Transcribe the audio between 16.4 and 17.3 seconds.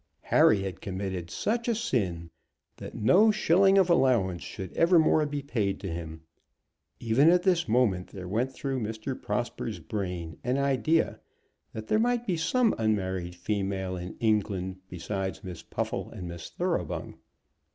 Thoroughbung.